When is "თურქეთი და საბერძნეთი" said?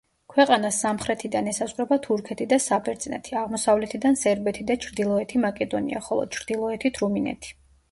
2.07-3.37